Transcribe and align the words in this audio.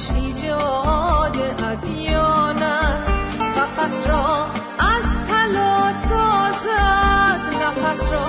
رهش 0.00 0.10
ایجاد 0.10 1.36
ادیان 1.64 2.62
است. 2.62 3.12
قفس 3.56 4.06
را 4.06 4.46
از 4.78 5.02
طلا 5.28 5.92
سازد. 6.08 7.40
نفس 7.62 8.12
را 8.12 8.26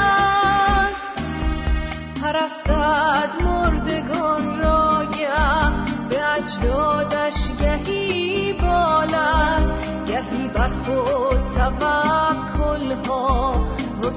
پرستد 2.21 3.31
مردگان 3.43 4.59
را 4.59 5.05
گه 5.05 5.69
به 6.09 6.19
اجدادش 6.37 7.28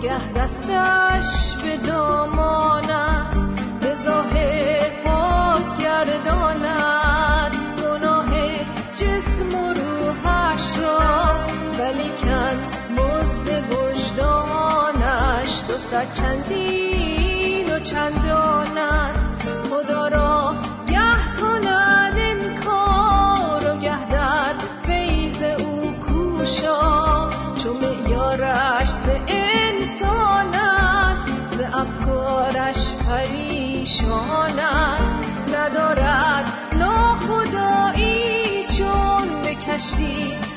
گه 0.03 0.33
دستش 0.33 1.56
به 1.64 1.77
دامان 1.77 2.91
است 2.91 3.42
به 3.81 3.95
ظاهر 4.05 4.91
پاک 5.05 5.78
گرداند. 5.83 7.56
گناه 7.83 8.30
جسم 8.95 9.55
و 9.55 9.73
روحش 9.73 10.78
را 10.78 11.00
ولیکن 11.78 12.56
مزد 12.91 13.48
وجدانش. 13.73 15.62
دو 15.69 15.77
چندین 16.12 17.75
و 17.75 17.80
چندان 17.80 18.78
است. 18.78 19.22
چون 39.83 40.52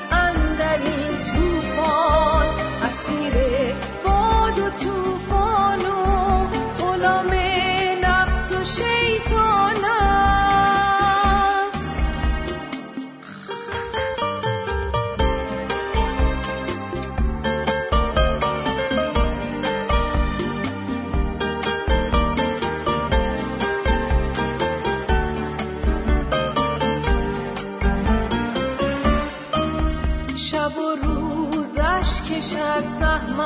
کشد 32.76 33.36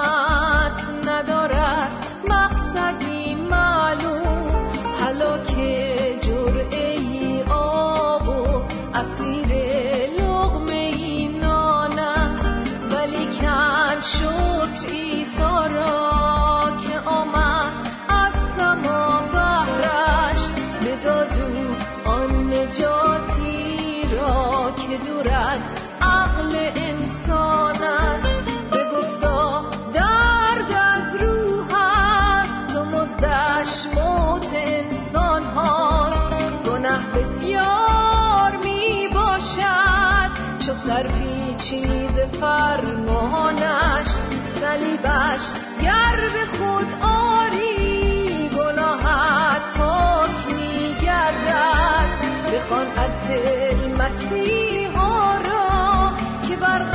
انسان 34.55 35.43
هاست 35.43 36.35
گناه 36.69 37.07
بسیار 37.13 38.57
می 38.65 39.09
باشد 39.15 40.31
چو 40.67 40.73
صرفی 40.73 41.55
چیز 41.55 42.21
فرمانش 42.41 44.09
صلیبش 44.61 45.53
گر 45.83 46.29
به 46.33 46.47
خود 46.59 46.87
آری 47.03 48.49
گناهت 48.49 49.63
پاک 49.79 50.55
می 50.55 50.95
گردد 51.03 52.09
بخوان 52.55 52.87
از 52.87 53.29
دل 53.29 53.95
مسیحا 54.03 55.35
را 55.35 56.13
که 56.49 56.57
بر 56.57 56.90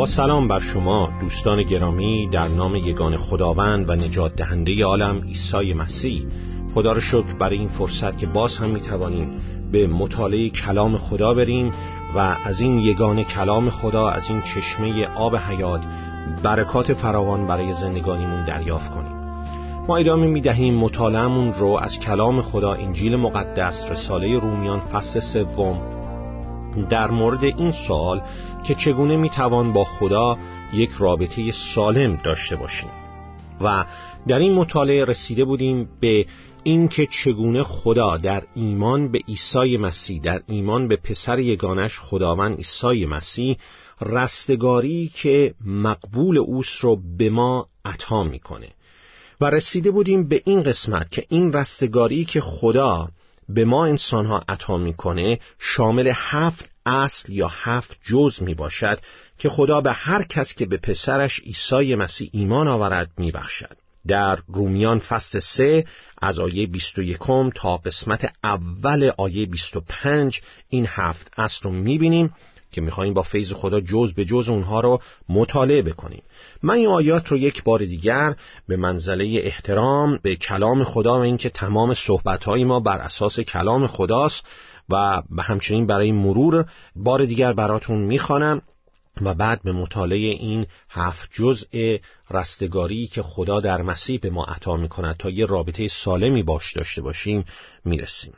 با 0.00 0.06
سلام 0.06 0.48
بر 0.48 0.60
شما 0.60 1.08
دوستان 1.20 1.62
گرامی 1.62 2.28
در 2.32 2.48
نام 2.48 2.76
یگان 2.76 3.16
خداوند 3.16 3.90
و 3.90 3.92
نجات 3.92 4.36
دهنده 4.36 4.84
عالم 4.84 5.20
عیسی 5.20 5.74
مسیح. 5.74 6.26
خدا 6.74 6.92
را 6.92 7.00
شکر 7.00 7.34
برای 7.38 7.58
این 7.58 7.68
فرصت 7.68 8.18
که 8.18 8.26
باز 8.26 8.56
هم 8.56 8.68
می‌توانیم 8.68 9.30
به 9.72 9.86
مطالعه 9.86 10.48
کلام 10.48 10.98
خدا 10.98 11.34
بریم 11.34 11.70
و 12.16 12.36
از 12.44 12.60
این 12.60 12.78
یگان 12.78 13.22
کلام 13.22 13.70
خدا 13.70 14.08
از 14.08 14.30
این 14.30 14.40
چشمه 14.40 15.06
آب 15.06 15.36
حیات 15.36 15.82
برکات 16.42 16.94
فراوان 16.94 17.46
برای 17.46 17.72
زندگانیمون 17.72 18.44
دریافت 18.44 18.90
کنیم. 18.90 19.12
ما 19.88 19.96
ادامه 19.96 20.26
می‌دهیم 20.26 20.74
مطالعهمون 20.74 21.52
رو 21.52 21.78
از 21.82 21.98
کلام 21.98 22.42
خدا 22.42 22.72
انجیل 22.72 23.16
مقدس 23.16 23.90
رساله 23.90 24.38
رومیان 24.38 24.80
فصل 24.80 25.20
سوم. 25.20 25.99
در 26.90 27.10
مورد 27.10 27.44
این 27.44 27.72
سوال 27.72 28.22
که 28.64 28.74
چگونه 28.74 29.16
می‌توان 29.16 29.72
با 29.72 29.84
خدا 29.84 30.38
یک 30.74 30.90
رابطه 30.98 31.52
سالم 31.52 32.16
داشته 32.16 32.56
باشیم. 32.56 32.90
و 33.60 33.84
در 34.28 34.38
این 34.38 34.52
مطالعه 34.52 35.04
رسیده 35.04 35.44
بودیم 35.44 35.88
به 36.00 36.26
اینکه 36.62 37.06
چگونه 37.06 37.62
خدا 37.62 38.16
در 38.16 38.42
ایمان 38.54 39.08
به 39.08 39.18
عیسی 39.28 39.76
مسیح 39.76 40.20
در 40.20 40.42
ایمان 40.46 40.88
به 40.88 40.96
پسر 40.96 41.38
یگانش 41.38 41.98
خداوند 41.98 42.56
عیسی 42.56 43.06
مسیح 43.06 43.56
رستگاری 44.00 45.10
که 45.14 45.54
مقبول 45.66 46.38
اوست 46.38 46.76
رو 46.80 47.00
به 47.18 47.30
ما 47.30 47.68
عطا 47.84 48.24
می‌کنه. 48.24 48.68
و 49.40 49.50
رسیده 49.50 49.90
بودیم 49.90 50.28
به 50.28 50.42
این 50.44 50.62
قسمت 50.62 51.10
که 51.10 51.24
این 51.28 51.52
رستگاری 51.52 52.24
که 52.24 52.40
خدا 52.40 53.08
به 53.54 53.64
ما 53.64 53.86
انسانها 53.86 54.44
عطا 54.48 54.76
می‌کنه 54.76 55.38
شامل 55.58 56.12
هفت 56.14 56.70
اصل 56.86 57.32
یا 57.32 57.48
هفت 57.48 57.96
جز 58.04 58.42
می 58.42 58.54
باشد 58.54 58.98
که 59.38 59.48
خدا 59.48 59.80
به 59.80 59.92
هر 59.92 60.22
کس 60.22 60.54
که 60.54 60.66
به 60.66 60.76
پسرش 60.76 61.40
عیسی 61.40 61.94
مسیح 61.94 62.30
ایمان 62.32 62.68
آورد 62.68 63.10
می 63.18 63.32
بخشد. 63.32 63.76
در 64.06 64.38
رومیان 64.48 64.98
فصل 64.98 65.40
سه 65.40 65.84
از 66.22 66.38
آیه 66.38 66.66
21 66.66 67.18
تا 67.54 67.76
قسمت 67.76 68.32
اول 68.44 69.12
آیه 69.16 69.46
25 69.46 70.40
این 70.68 70.86
هفت 70.88 71.32
اصل 71.36 71.60
رو 71.62 71.70
می 71.70 71.98
بینیم 71.98 72.34
که 72.72 72.80
میخواییم 72.80 73.14
با 73.14 73.22
فیض 73.22 73.52
خدا 73.52 73.80
جز 73.80 74.12
به 74.12 74.24
جز 74.24 74.48
اونها 74.48 74.80
رو 74.80 75.00
مطالعه 75.28 75.82
بکنیم. 75.82 76.22
من 76.62 76.74
این 76.74 76.86
آیات 76.86 77.26
رو 77.26 77.38
یک 77.38 77.64
بار 77.64 77.78
دیگر 77.78 78.34
به 78.68 78.76
منزله 78.76 79.40
احترام 79.44 80.18
به 80.22 80.36
کلام 80.36 80.84
خدا 80.84 81.18
و 81.18 81.22
اینکه 81.22 81.50
تمام 81.50 81.94
صحبتهای 81.94 82.64
ما 82.64 82.80
بر 82.80 82.98
اساس 82.98 83.40
کلام 83.40 83.86
خداست 83.86 84.44
و 84.88 85.22
همچنین 85.42 85.86
برای 85.86 86.12
مرور 86.12 86.64
بار 86.96 87.24
دیگر 87.24 87.52
براتون 87.52 87.98
می‌خوانم 87.98 88.62
و 89.20 89.34
بعد 89.34 89.62
به 89.62 89.72
مطالعه 89.72 90.18
این 90.18 90.66
هفت 90.90 91.30
جزء 91.32 91.96
رستگاری 92.30 93.06
که 93.06 93.22
خدا 93.22 93.60
در 93.60 93.82
مسیح 93.82 94.20
به 94.20 94.30
ما 94.30 94.44
عطا 94.44 94.76
می 94.76 94.88
کند 94.88 95.16
تا 95.16 95.30
یه 95.30 95.46
رابطه 95.46 95.88
سالمی 95.88 96.42
باش 96.42 96.72
داشته 96.72 97.02
باشیم 97.02 97.44
می‌رسیم. 97.84 98.32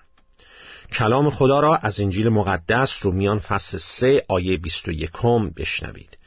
کلام 0.92 1.30
خدا 1.30 1.60
را 1.60 1.76
از 1.76 2.00
انجیل 2.00 2.28
مقدس 2.28 2.92
رو 3.02 3.12
میان 3.12 3.38
فصل 3.38 3.78
سه 3.78 4.24
آیه 4.28 4.56
21 4.56 5.10
بشنوید. 5.56 6.18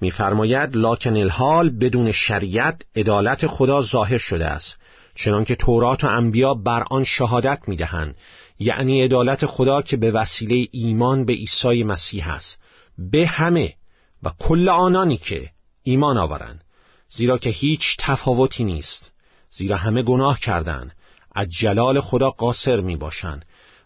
میفرماید 0.00 0.76
لاکن 0.76 1.16
الحال 1.16 1.70
بدون 1.70 2.12
شریعت 2.12 2.82
عدالت 2.96 3.46
خدا 3.46 3.82
ظاهر 3.82 4.18
شده 4.18 4.46
است 4.46 4.78
چنانکه 5.14 5.54
تورات 5.54 6.04
و 6.04 6.06
انبیا 6.06 6.54
بر 6.54 6.84
آن 6.90 7.04
شهادت 7.04 7.62
می‌دهند. 7.66 8.16
یعنی 8.58 9.02
عدالت 9.02 9.46
خدا 9.46 9.82
که 9.82 9.96
به 9.96 10.10
وسیله 10.10 10.68
ایمان 10.70 11.24
به 11.24 11.32
عیسی 11.32 11.84
مسیح 11.84 12.28
است. 12.28 12.58
به 12.98 13.26
همه 13.26 13.74
و 14.22 14.30
کل 14.38 14.68
آنانی 14.68 15.16
که 15.16 15.50
ایمان 15.82 16.16
آورند. 16.18 16.64
زیرا 17.08 17.38
که 17.38 17.50
هیچ 17.50 17.96
تفاوتی 17.98 18.64
نیست. 18.64 19.12
زیرا 19.50 19.76
همه 19.76 20.02
گناه 20.02 20.40
کردند. 20.40 20.92
از 21.34 21.48
جلال 21.60 22.00
خدا 22.00 22.30
قاصر 22.30 22.80
می 22.80 22.96
باشند 22.96 23.44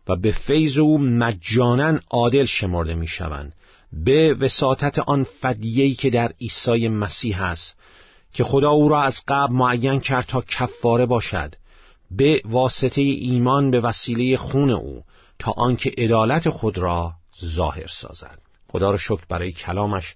و 0.08 0.16
به 0.16 0.32
فیض 0.32 0.78
او 0.78 0.98
مجانا 0.98 2.00
عادل 2.10 2.44
شمرده 2.44 2.94
می 2.94 3.06
شوند 3.06 3.52
به 3.92 4.34
وساطت 4.34 4.98
آن 4.98 5.26
فدیهی 5.40 5.94
که 5.94 6.10
در 6.10 6.32
عیسی 6.40 6.88
مسیح 6.88 7.42
است 7.42 7.76
که 8.32 8.44
خدا 8.44 8.70
او 8.70 8.88
را 8.88 9.02
از 9.02 9.22
قبل 9.28 9.54
معین 9.54 10.00
کرد 10.00 10.26
تا 10.26 10.40
کفاره 10.40 11.06
باشد. 11.06 11.54
به 12.10 12.42
واسطه 12.44 13.00
ایمان 13.00 13.70
به 13.70 13.80
وسیله 13.80 14.36
خون 14.36 14.70
او 14.70 15.04
تا 15.38 15.52
آنکه 15.56 15.94
عدالت 15.98 16.48
خود 16.48 16.78
را 16.78 17.12
ظاهر 17.44 17.86
سازد. 17.86 18.38
خدا 18.68 18.90
را 18.90 18.98
شکر 18.98 19.24
برای 19.28 19.52
کلامش. 19.52 20.14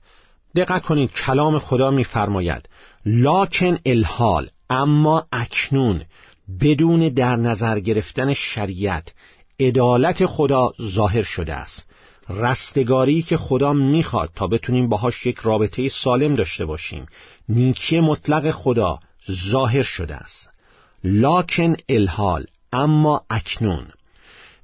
دقت 0.57 0.83
کنید 0.83 1.13
کلام 1.13 1.59
خدا 1.59 1.91
میفرماید 1.91 2.69
لاکن 3.07 3.79
الحال 3.87 4.51
اما 4.71 5.27
اکنون 5.33 6.05
بدون 6.61 7.09
در 7.09 7.37
نظر 7.37 7.81
گرفتن 7.81 8.33
شریعت 8.33 9.09
عدالت 9.67 10.27
خدا 10.27 10.73
ظاهر 10.83 11.23
شده 11.23 11.55
است. 11.55 11.87
رستگاری 12.29 13.23
که 13.23 13.37
خدا 13.37 13.73
می‌خواد 13.73 14.31
تا 14.35 14.47
بتونیم 14.47 14.89
باهاش 14.89 15.27
یک 15.27 15.39
رابطه 15.39 15.89
سالم 15.89 16.35
داشته 16.35 16.65
باشیم. 16.65 17.07
نیکی 17.49 18.01
مطلق 18.01 18.51
خدا 18.51 18.99
ظاهر 19.31 19.83
شده 19.83 20.15
است. 20.15 20.51
لاکن 21.05 21.77
الحال 21.89 22.45
اما 22.73 23.25
اکنون. 23.31 23.87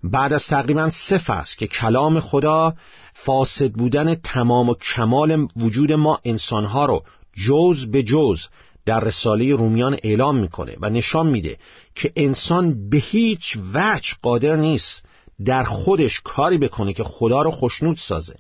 بعد 0.03 0.33
از 0.33 0.47
تقریبا 0.47 0.91
سه 0.91 1.19
فصل 1.19 1.57
که 1.57 1.67
کلام 1.67 2.21
خدا 2.21 2.75
فاسد 3.15 3.73
بودن 3.73 4.15
تمام 4.15 4.69
و 4.69 4.75
کمال 4.75 5.49
وجود 5.57 5.93
ما 5.93 6.21
انسانها 6.25 6.87
رو 6.87 7.05
جز 7.47 7.87
به 7.87 8.03
جز 8.03 8.47
در 8.89 9.01
رساله 9.01 9.55
رومیان 9.55 9.97
اعلام 10.03 10.37
می‌کنه 10.37 10.77
و 10.81 10.91
نشان 10.91 11.27
میده 11.27 11.57
که 11.95 12.13
انسان 12.17 12.89
به 12.91 12.97
هیچ 12.97 13.59
وجه 13.75 14.09
قادر 14.23 14.57
نیست 14.57 15.03
در 15.45 15.65
خودش 15.65 16.21
کاری 16.25 16.59
بکنه 16.59 16.93
که 16.93 17.05
خدا 17.05 17.43
رو 17.43 17.51
خوشنود 17.51 17.97
سازه 17.97 18.35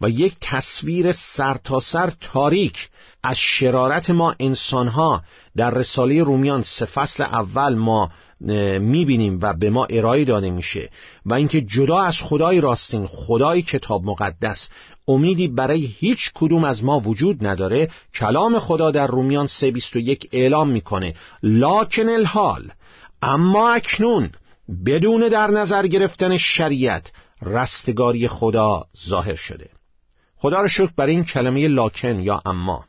و 0.00 0.10
یک 0.10 0.36
تصویر 0.40 1.12
سرتاسر 1.12 2.10
سر 2.10 2.12
تاریک 2.20 2.88
از 3.22 3.36
شرارت 3.38 4.10
ما 4.10 4.34
انسانها 4.40 5.22
در 5.56 5.70
رساله 5.70 6.22
رومیان 6.22 6.62
سه 6.62 6.84
فصل 6.84 7.22
اول 7.22 7.74
ما 7.74 8.10
می‌بینیم 8.80 9.38
و 9.42 9.52
به 9.52 9.70
ما 9.70 9.86
ارائه 9.90 10.24
داده 10.24 10.50
میشه 10.50 10.90
و 11.26 11.34
اینکه 11.34 11.60
جدا 11.60 12.00
از 12.00 12.16
خدای 12.22 12.60
راستین 12.60 13.06
خدای 13.06 13.62
کتاب 13.62 14.04
مقدس 14.04 14.68
امیدی 15.08 15.48
برای 15.48 15.80
هیچ 15.80 16.30
کدوم 16.34 16.64
از 16.64 16.84
ما 16.84 17.00
وجود 17.00 17.46
نداره. 17.46 17.90
کلام 18.14 18.58
خدا 18.58 18.90
در 18.90 19.06
رومیان 19.06 19.46
3:21 19.46 20.28
اعلام 20.32 20.68
می‌کنه. 20.68 21.14
لاکن 21.42 22.08
الحال 22.08 22.70
اما 23.22 23.70
اکنون 23.70 24.30
بدون 24.86 25.28
در 25.28 25.46
نظر 25.46 25.86
گرفتن 25.86 26.36
شریعت 26.36 27.12
رستگاری 27.42 28.28
خدا 28.28 28.84
ظاهر 29.08 29.34
شده. 29.34 29.70
خدا 30.36 30.60
را 30.60 30.68
شکر 30.68 30.92
برای 30.96 31.12
این 31.12 31.24
کلمه 31.24 31.68
لاکن 31.68 32.20
یا 32.20 32.42
اما. 32.46 32.84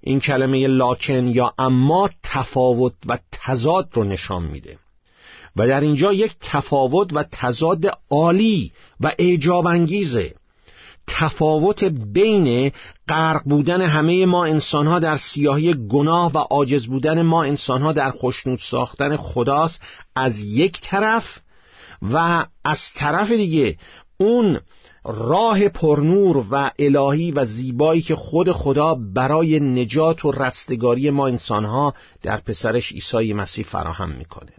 این 0.00 0.20
کلمه 0.20 0.66
لاکن 0.66 1.26
یا 1.26 1.54
اما 1.58 2.10
تفاوت 2.22 2.92
و 3.06 3.18
تضاد 3.32 3.88
رو 3.92 4.04
نشان 4.04 4.42
میده. 4.42 4.78
و 5.56 5.68
در 5.68 5.80
اینجا 5.80 6.12
یک 6.12 6.32
تفاوت 6.40 7.12
و 7.12 7.24
تضاد 7.32 7.98
عالی 8.10 8.72
و 9.00 9.12
اعجاب 9.18 9.66
انگیزه 9.66 10.34
تفاوت 11.08 11.84
بین 11.84 12.72
غرق 13.08 13.42
بودن 13.44 13.82
همه 13.82 14.26
ما 14.26 14.44
انسانها 14.44 14.98
در 14.98 15.16
سیاهی 15.16 15.74
گناه 15.74 16.32
و 16.32 16.38
عاجز 16.38 16.86
بودن 16.86 17.22
ما 17.22 17.44
انسانها 17.44 17.92
در 17.92 18.10
خوشنود 18.10 18.58
ساختن 18.58 19.16
خداست 19.16 19.80
از 20.16 20.40
یک 20.40 20.80
طرف 20.82 21.38
و 22.02 22.46
از 22.64 22.92
طرف 22.96 23.32
دیگه 23.32 23.76
اون 24.16 24.60
راه 25.04 25.68
پرنور 25.68 26.44
و 26.50 26.70
الهی 26.78 27.30
و 27.30 27.44
زیبایی 27.44 28.02
که 28.02 28.14
خود 28.14 28.52
خدا 28.52 28.94
برای 28.94 29.60
نجات 29.60 30.24
و 30.24 30.32
رستگاری 30.32 31.10
ما 31.10 31.26
انسانها 31.28 31.94
در 32.22 32.36
پسرش 32.36 32.92
عیسی 32.92 33.32
مسیح 33.32 33.64
فراهم 33.64 34.10
می‌کنه. 34.10 34.52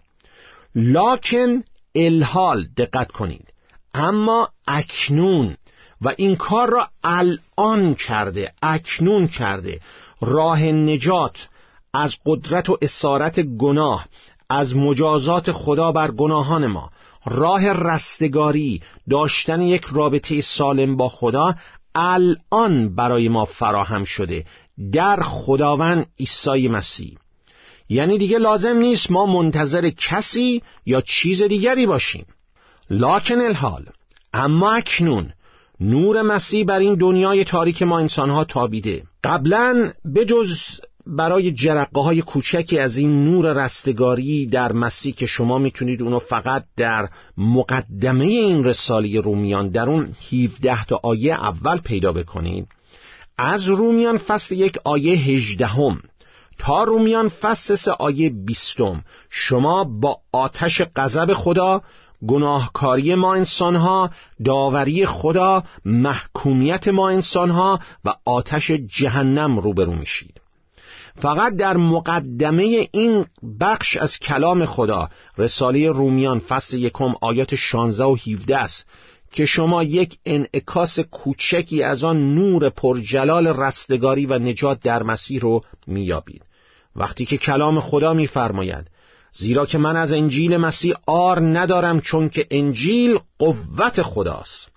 لاکن 0.75 1.63
الحال 1.95 2.67
دقت 2.77 3.11
کنید. 3.11 3.53
اما 3.93 4.49
اکنون 4.67 5.57
و 6.01 6.13
این 6.17 6.35
کار 6.35 6.69
را 6.69 6.89
الان 7.03 7.95
کرده 7.95 8.53
اکنون 8.61 9.27
کرده. 9.27 9.79
راه 10.21 10.63
نجات 10.63 11.47
از 11.93 12.17
قدرت 12.25 12.69
و 12.69 12.77
اسارت 12.81 13.39
گناه 13.39 14.05
از 14.49 14.75
مجازات 14.75 15.51
خدا 15.51 15.91
بر 15.91 16.11
گناهان 16.11 16.67
ما. 16.67 16.89
راه 17.25 17.71
رستگاری 17.71 18.81
داشتن 19.09 19.61
یک 19.61 19.85
رابطه 19.91 20.41
سالم 20.41 20.97
با 20.97 21.09
خدا 21.09 21.55
الان 21.95 22.95
برای 22.95 23.29
ما 23.29 23.45
فراهم 23.45 24.03
شده. 24.03 24.45
در 24.91 25.19
خداوند 25.23 26.05
عیسی 26.19 26.67
مسیح. 26.67 27.17
یعنی 27.89 28.17
دیگه 28.17 28.37
لازم 28.37 28.77
نیست 28.77 29.11
ما 29.11 29.25
منتظر 29.25 29.89
کسی 29.89 30.61
یا 30.85 31.01
چیز 31.01 31.43
دیگری 31.43 31.85
باشیم. 31.85 32.25
لاکن 32.89 33.41
الحال 33.41 33.85
اما 34.33 34.71
اکنون 34.71 35.33
نور 35.81 36.21
مسیح 36.21 36.65
بر 36.65 36.79
این 36.79 36.95
دنیای 36.95 37.43
تاریک 37.43 37.83
ما 37.83 37.99
انسانها 37.99 38.43
تابیده. 38.43 39.03
قبلا 39.23 39.91
بجز 40.15 40.57
برای 41.07 41.51
جرقه 41.51 42.01
های 42.01 42.21
کوچکی 42.21 42.79
از 42.79 42.97
این 42.97 43.25
نور 43.25 43.65
رستگاری 43.65 44.45
در 44.45 44.71
مسیح 44.71 45.13
که 45.13 45.25
شما 45.25 45.57
می‌تونید 45.57 46.01
اونو 46.01 46.19
فقط 46.19 46.65
در 46.77 47.09
مقدمه 47.37 48.25
این 48.25 48.63
رساله 48.63 49.21
رومیان 49.21 49.69
در 49.69 49.89
اون 49.89 50.13
17 50.31 50.85
تا 50.85 50.99
آیه 51.03 51.33
اول 51.33 51.77
پیدا 51.77 52.11
بکنید. 52.13 52.67
از 53.37 53.67
رومیان 53.67 54.17
فصل 54.17 54.55
یک 54.55 54.77
آیه 54.85 55.13
18 55.13 55.65
هم 55.65 56.01
تا 56.57 56.83
رومیان 56.83 57.29
فصل 57.29 57.75
سه 57.75 57.91
آیه 57.91 58.29
بیستم 58.29 59.03
شما 59.29 59.83
با 59.83 60.17
آتش 60.31 60.81
غضب 60.95 61.33
خدا 61.33 61.81
گناهکاری 62.27 63.15
ما 63.15 63.35
انسانها 63.35 64.09
داوری 64.45 65.05
خدا 65.05 65.63
محکومیت 65.85 66.87
ما 66.87 67.09
انسانها 67.09 67.79
و 68.05 68.13
آتش 68.25 68.71
جهنم 68.71 69.59
روبرو 69.59 69.95
میشید. 69.95 70.41
فقط 71.21 71.55
در 71.55 71.77
مقدمه 71.77 72.87
این 72.91 73.25
بخش 73.59 73.97
از 73.97 74.19
کلام 74.19 74.65
خدا 74.65 75.09
رساله 75.37 75.91
رومیان 75.91 76.39
فصل 76.39 76.77
یکم 76.77 77.13
آیات 77.21 77.55
16 77.55 78.05
و 78.05 78.15
17 78.15 78.57
است 78.57 78.85
که 79.31 79.45
شما 79.45 79.83
یک 79.83 80.17
انعکاس 80.25 80.99
کوچکی 80.99 81.83
از 81.83 82.03
آن 82.03 82.35
نور 82.35 82.69
پرجلال 82.69 83.47
رستگاری 83.47 84.25
و 84.25 84.39
نجات 84.39 84.79
در 84.79 85.03
مسیح 85.03 85.41
رو 85.41 85.61
میابید 85.87 86.41
وقتی 86.95 87.25
که 87.25 87.37
کلام 87.37 87.79
خدا 87.79 88.13
میفرماید 88.13 88.87
زیرا 89.33 89.65
که 89.65 89.77
من 89.77 89.95
از 89.95 90.13
انجیل 90.13 90.57
مسیح 90.57 90.93
آر 91.07 91.41
ندارم 91.41 92.01
چون 92.01 92.29
که 92.29 92.47
انجیل 92.51 93.19
قوت 93.39 94.01
خداست. 94.01 94.69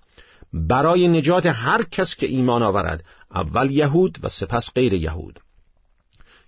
برای 0.53 1.07
نجات 1.07 1.45
هر 1.45 1.83
کس 1.83 2.15
که 2.15 2.25
ایمان 2.25 2.63
آورد 2.63 3.03
اول 3.35 3.71
یهود 3.71 4.17
و 4.23 4.29
سپس 4.29 4.69
غیر 4.75 4.93
یهود. 4.93 5.39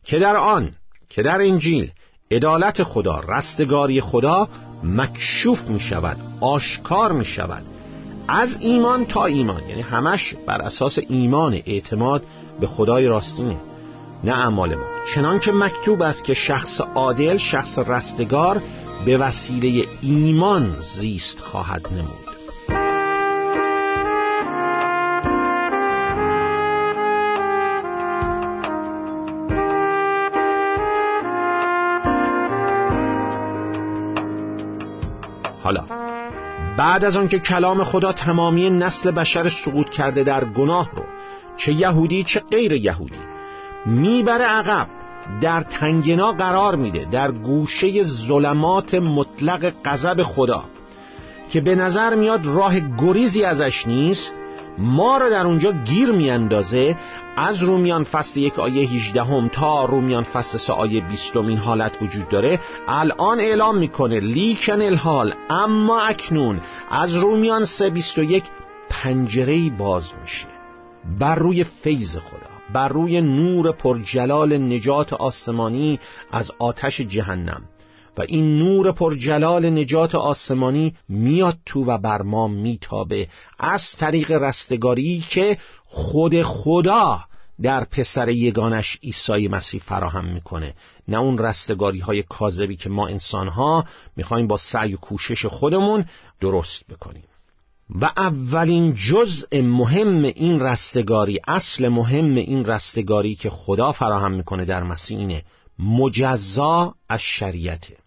که 0.03 0.19
در 0.19 0.35
آن 0.35 0.71
که 1.09 1.23
در 1.23 1.41
انجیل 1.41 1.91
عدالت 2.31 2.83
خدا 2.83 3.19
رستگاری 3.19 4.01
خدا 4.01 4.49
مکشوف 4.83 5.61
می 5.61 5.79
شود 5.79 6.17
آشکار 6.41 7.11
می 7.11 7.25
شود 7.25 7.63
از 8.27 8.57
ایمان 8.61 9.05
تا 9.05 9.25
ایمان 9.25 9.69
یعنی 9.69 9.81
همش 9.81 10.35
بر 10.45 10.61
اساس 10.61 10.99
ایمان 11.09 11.53
اعتماد 11.53 12.23
به 12.59 12.67
خدای 12.67 13.07
راستینه. 13.07 13.57
نه 14.23 14.31
اعمال 14.31 14.75
ما. 14.75 14.85
چنان 15.15 15.39
که 15.39 15.51
مکتوب 15.51 16.01
است 16.01 16.23
که 16.23 16.33
شخص 16.33 16.81
عادل 16.81 17.37
شخص 17.37 17.79
رستگار 17.79 18.61
به 19.05 19.17
وسیله 19.17 19.87
ایمان 20.01 20.75
زیست 20.81 21.39
خواهد 21.39 21.87
نمود. 21.91 22.25
حالا 35.63 35.85
بعد 36.77 37.05
از 37.05 37.17
آنکه 37.17 37.39
کلام 37.39 37.83
خدا 37.83 38.13
تمامی 38.13 38.69
نسل 38.69 39.11
بشر 39.11 39.49
سقوط 39.49 39.89
کرده 39.89 40.23
در 40.23 40.45
گناه 40.45 40.89
رو 40.95 41.03
چه 41.57 41.73
یهودی 41.73 42.23
چه 42.23 42.39
غیر 42.39 42.71
یهودی 42.71 43.34
می‌بره 43.85 44.45
عقب. 44.45 44.87
در 45.41 45.61
تنگنا 45.61 46.31
قرار 46.31 46.75
میده 46.75 47.07
در 47.11 47.31
گوشه 47.31 48.03
ظلمات 48.03 48.93
مطلق 48.93 49.73
غضب 49.85 50.21
خدا 50.21 50.63
که 51.49 51.61
به 51.61 51.75
نظر 51.75 52.15
میاد 52.15 52.45
راه 52.45 52.79
گریزی 52.79 53.43
ازش 53.43 53.87
نیست. 53.87 54.35
ما 54.77 55.17
رو 55.17 55.29
در 55.29 55.45
اونجا 55.45 55.71
گیر 55.71 56.11
میاندازه. 56.11 56.97
از 57.37 57.63
رومیان 57.63 58.03
فصل 58.03 58.39
یک 58.39 58.59
آیه 58.59 58.89
18 58.89 59.23
هم 59.23 59.47
تا 59.47 59.85
رومیان 59.85 60.23
فصل 60.23 60.57
سه 60.57 60.73
آیه 60.73 61.01
20 61.01 61.37
این 61.37 61.57
حالت 61.57 62.01
وجود 62.01 62.29
داره. 62.29 62.59
الان 62.87 63.39
اعلام 63.39 63.77
می‌کنه 63.77 64.19
لیکن 64.19 64.81
الحال 64.81 65.33
اما 65.49 66.01
اکنون 66.01 66.61
از 66.91 67.15
رومیان 67.15 67.65
سه 67.65 67.89
21 67.89 68.43
پنجره 68.89 69.69
باز 69.69 70.13
میشه 70.21 70.47
بر 71.19 71.35
روی 71.35 71.63
فیض 71.63 72.17
خدا. 72.17 72.54
بر 72.73 72.87
روی 72.87 73.21
نور 73.21 73.71
پرجلال 73.71 74.57
نجات 74.57 75.13
آسمانی 75.13 75.99
از 76.31 76.51
آتش 76.59 77.01
جهنم. 77.01 77.63
و 78.17 78.21
این 78.21 78.59
نور 78.59 78.91
پرجلال 78.91 79.69
نجات 79.69 80.15
آسمانی 80.15 80.95
میاد 81.09 81.57
تو 81.65 81.83
و 81.85 81.97
بر 81.97 82.21
ما 82.21 82.47
میتابه 82.47 83.27
از 83.59 83.91
طریق 83.99 84.31
رستگاری 84.31 85.25
که 85.29 85.57
خود 85.85 86.41
خدا 86.41 87.19
در 87.61 87.83
پسر 87.83 88.29
یگانش 88.29 88.99
عیسی 89.03 89.47
مسیح 89.47 89.81
فراهم 89.81 90.25
می‌کنه. 90.25 90.73
نه 91.07 91.17
اون 91.17 91.37
رستگاری 91.37 91.99
های 91.99 92.23
کاذبی 92.23 92.75
که 92.75 92.89
ما 92.89 93.07
انسان 93.07 93.47
ها 93.47 93.85
می‌خوایم 94.15 94.47
با 94.47 94.57
سعی 94.57 94.93
و 94.93 94.97
کوشش 94.97 95.45
خودمون 95.45 96.05
درست 96.41 96.87
بکنیم. 96.87 97.23
و 97.89 98.05
اولین 98.17 98.93
جزء 98.93 99.61
مهم 99.61 100.23
این 100.23 100.59
رستگاری 100.59 101.39
اصل 101.47 101.87
مهم 101.87 102.35
این 102.35 102.65
رستگاری 102.65 103.35
که 103.35 103.49
خدا 103.49 103.91
فراهم 103.91 104.31
می‌کنه 104.31 104.65
در 104.65 104.83
مسیح 104.83 105.17
اینه 105.17 105.43
مجزا 105.79 106.95
از 107.09 107.21
شریعته. 107.21 107.97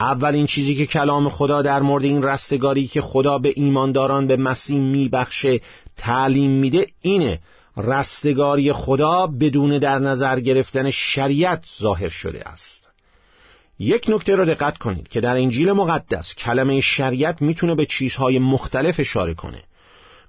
اولین 0.00 0.46
چیزی 0.46 0.74
که 0.74 0.86
کلام 0.86 1.28
خدا 1.28 1.62
در 1.62 1.80
مورد 1.80 2.04
این 2.04 2.22
رستگاری 2.22 2.86
که 2.86 3.00
خدا 3.00 3.38
به 3.38 3.52
ایمانداران 3.56 4.26
به 4.26 4.36
مسیح 4.36 4.80
میبخشه 4.80 5.60
تعلیم 5.96 6.50
میده 6.50 6.86
اینه 7.00 7.40
رستگاری 7.76 8.72
خدا 8.72 9.26
بدون 9.26 9.78
در 9.78 9.98
نظر 9.98 10.40
گرفتن 10.40 10.90
شریعت 10.90 11.64
ظاهر 11.80 12.08
شده 12.08 12.48
است. 12.48 12.89
یک 13.82 14.06
نکته 14.08 14.34
را 14.34 14.44
دقت 14.44 14.78
کنید 14.78 15.08
که 15.08 15.20
در 15.20 15.36
انجیل 15.36 15.72
مقدس 15.72 16.34
کلمه 16.34 16.80
شریعت 16.80 17.42
می‌تونه 17.42 17.74
به 17.74 17.86
چیزهای 17.86 18.38
مختلف 18.38 19.00
اشاره 19.00 19.34
کنه. 19.34 19.62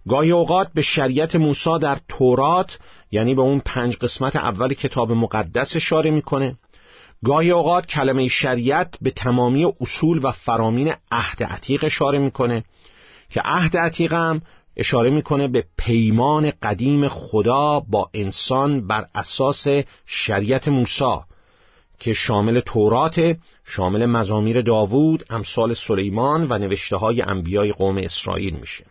گاهی 0.08 0.32
اوقات 0.32 0.70
به 0.74 0.82
شریعت 0.82 1.36
موسی 1.36 1.80
در 1.82 1.98
تورات 2.08 2.80
یعنی 3.12 3.36
به 3.36 3.42
اون 3.42 3.62
پنج 3.66 3.96
قسمت 3.96 4.36
اول 4.36 4.74
کتاب 4.74 5.12
مقدس 5.12 5.76
اشاره 5.76 6.12
می‌کنه. 6.12 6.58
گاهی 7.26 7.52
اوقات 7.52 7.86
کلمه 7.86 8.28
شریعت 8.28 8.96
به 9.02 9.12
تمامی 9.12 9.74
اصول 9.82 10.20
و 10.24 10.32
فرامین 10.32 10.94
عهد 11.12 11.44
عتیق 11.44 11.84
اشاره 11.84 12.20
می‌کنه 12.20 12.64
که 13.30 13.42
عهد 13.46 13.78
عتیق 13.78 14.14
هم 14.14 14.42
اشاره 14.78 15.10
می‌کنه 15.10 15.48
به 15.48 15.66
پیمان 15.78 16.52
قدیم 16.62 17.08
خدا 17.08 17.80
با 17.80 18.10
انسان 18.14 18.88
بر 18.88 19.06
اساس 19.16 19.68
شریعت 20.06 20.68
موسی. 20.68 21.31
که 22.02 22.14
شامل 22.14 22.60
تورات 22.60 23.38
شامل 23.66 24.06
مزامیر 24.06 24.62
داوود 24.62 25.24
امثال 25.30 25.74
سلیمان 25.74 26.48
و 26.50 26.58
نوشته 26.58 26.96
های 26.96 27.22
انبیای 27.22 27.72
قوم 27.72 27.98
اسرائیل 27.98 28.56
میشه. 28.56 28.86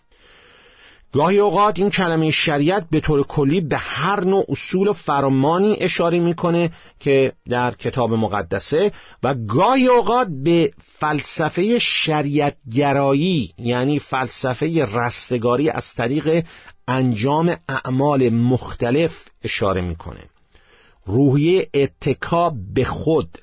گاهی 1.12 1.38
اوقات 1.38 1.78
این 1.78 1.90
کلمه 1.90 2.30
شریعت 2.30 2.86
به 2.90 3.00
طور 3.00 3.22
کلی 3.22 3.60
به 3.60 3.76
هر 3.76 4.24
نوع 4.24 4.44
اصول 4.48 4.88
و 4.88 4.92
فرمانی 4.92 5.76
اشاره 5.80 6.18
می‌کنه 6.18 6.70
که 7.00 7.32
در 7.48 7.70
کتاب 7.70 8.12
مقدسه 8.14 8.92
و 9.22 9.34
گاهی 9.34 9.86
اوقات 9.86 10.28
به 10.44 10.72
فلسفه 10.98 11.78
شریعت 11.78 12.56
گرایی 12.72 13.54
یعنی 13.58 13.98
فلسفه 13.98 14.84
رستگاری 14.84 15.70
از 15.70 15.94
طریق 15.94 16.44
انجام 16.88 17.56
اعمال 17.68 18.28
مختلف 18.28 19.12
اشاره 19.44 19.80
می‌کنه. 19.80 20.20
روحیه 21.06 21.68
اتکا 21.74 22.54
به 22.74 22.84
خود 22.84 23.38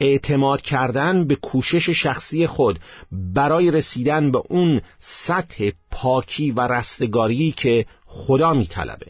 اعتماد 0.00 0.60
کردن 0.60 1.26
به 1.26 1.36
کوشش 1.36 1.90
شخصی 1.90 2.46
خود 2.46 2.78
برای 3.12 3.70
رسیدن 3.70 4.30
به 4.30 4.42
اون 4.48 4.80
سطح 4.98 5.70
پاکی 5.90 6.50
و 6.50 6.60
رستگاری 6.60 7.52
که 7.52 7.86
خدا 8.06 8.54
میطلبه. 8.54 9.06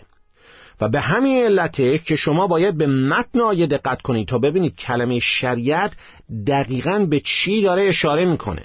و 0.81 0.89
به 0.89 1.01
همین 1.01 1.45
علته 1.45 1.99
که 1.99 2.17
شما 2.17 2.47
باید 2.47 2.77
به 2.77 2.87
متن 2.87 3.41
آیه 3.41 3.67
دقت 3.67 4.03
کنید 4.03 4.29
تا 4.29 4.39
ببینید 4.39 4.77
کلمه 4.77 5.21
شریعت 5.21 5.93
دقیقا 6.47 6.99
به 6.99 7.21
چی 7.21 7.63
داره 7.63 7.83
اشاره 7.83 8.25
می‌کنه. 8.25 8.63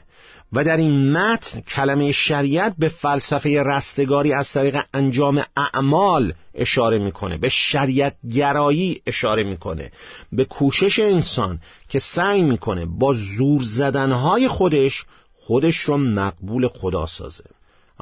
و 0.54 0.63
در 0.63 0.77
این 0.77 1.12
متن 1.12 1.62
کلمه 1.62 2.12
شریعت 2.12 2.75
به 2.77 2.89
فلسفه 2.89 3.63
رستگاری 3.66 4.34
از 4.34 4.54
طریق 4.54 4.77
انجام 4.94 5.44
اعمال 5.58 6.34
اشاره 6.54 6.98
می‌کنه 6.98 7.38
به 7.38 7.50
شریعت 7.50 8.16
گرایی 8.34 9.01
اشاره 9.06 9.44
می‌کنه 9.44 9.92
به 10.32 10.46
کوشش 10.46 11.00
انسان 11.00 11.60
که 11.89 12.00
سعی 12.00 12.42
می‌کنه 12.42 12.86
با 12.86 13.13
زور 13.13 13.62
زدنهای 13.63 14.48
خودش 14.48 15.06
خودش 15.39 15.77
رو 15.77 15.98
مقبول 15.98 16.68
خدا 16.68 17.06
سازه. 17.06 17.44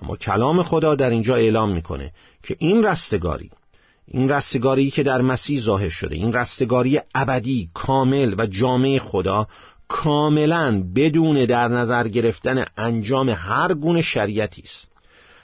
اما 0.02 0.16
کلام 0.16 0.64
خدا 0.64 0.96
در 0.96 1.10
اینجا 1.10 1.36
اعلام 1.36 1.72
می‌کنه 1.72 2.12
که 2.44 2.56
این 2.60 2.86
رستگاری 2.86 3.50
این 4.08 4.30
رستگاری 4.30 4.92
که 4.92 5.04
در 5.04 5.22
مسیح 5.22 5.62
ظاهر 5.62 5.90
شده 5.90 6.16
این 6.16 6.34
رستگاری 6.34 7.02
ابدی 7.16 7.70
کامل 7.74 8.36
و 8.38 8.46
جامع 8.46 9.00
خدا 9.00 9.48
کاملا 9.88 10.84
بدون 10.96 11.46
در 11.46 11.68
نظر 11.68 12.08
گرفتن 12.08 12.66
انجام 12.78 13.30
هر 13.30 13.74
گونه 13.74 14.02
شریعتی 14.02 14.62
است. 14.62 14.88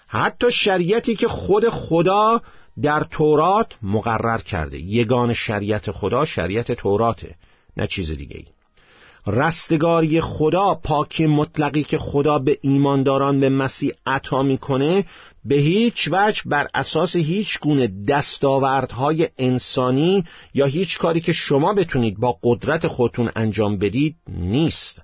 حتی 0.08 0.52
شریعتی 0.52 1.16
که 1.16 1.28
خود 1.28 1.70
خدا 1.70 2.42
در 2.82 3.04
تورات 3.04 3.68
مقرر 3.82 4.38
کرده. 4.38 4.80
یگان 4.80 5.34
شریعت 5.34 5.92
خدا 5.92 6.26
شریعت 6.26 6.72
توراته 6.72 7.36
نه 7.78 7.88
چیز 7.88 8.12
دیگه 8.12 8.38
ای 8.38 8.46
رستگاری 9.28 10.22
خدا 10.22 10.76
پاکی 10.76 11.26
مطلقی 11.26 11.84
که 11.84 11.98
خدا 11.98 12.40
به 12.40 12.58
ایمانداران 12.62 13.40
به 13.40 13.50
مسیح 13.50 13.92
عطا 14.06 14.44
می‌کنه 14.44 15.06
به 15.46 15.56
هیچ 15.56 16.10
وجه 16.12 16.42
بر 16.46 16.68
اساس 16.74 17.16
هیچ 17.16 17.60
گونه 17.60 17.88
دستاوردهای 18.08 19.30
انسانی 19.38 20.24
یا 20.54 20.66
هیچ 20.66 20.98
کاری 20.98 21.22
که 21.22 21.34
شما 21.34 21.74
بتونید 21.74 22.18
با 22.18 22.40
قدرت 22.44 22.88
خودتون 22.88 23.32
انجام 23.36 23.78
بدید 23.78 24.16
نیست. 24.28 25.02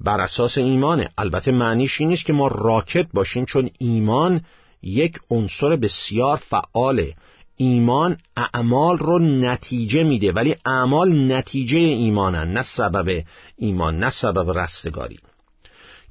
بر 0.00 0.20
اساس 0.20 0.58
ایمانه. 0.58 1.08
البته 1.18 1.52
معنیش 1.52 2.00
این 2.00 2.08
نیست 2.08 2.24
که 2.24 2.32
ما 2.32 2.48
راکت 2.48 3.06
باشیم 3.14 3.44
چون 3.44 3.70
ایمان 3.78 4.40
یک 4.82 5.18
عنصر 5.30 5.76
بسیار 5.76 6.36
فعاله. 6.36 7.14
ایمان 7.56 8.16
اعمال 8.36 8.98
رو 8.98 9.18
نتیجه 9.18 10.02
میده 10.02 10.32
ولی 10.32 10.56
اعمال 10.66 11.32
نتیجه 11.32 11.78
ایمانن 11.78 12.52
نه 12.52 12.62
سبب 12.62 13.24
ایمان 13.56 13.98
نه 13.98 14.10
سبب 14.10 14.58
رستگاری. 14.58 15.18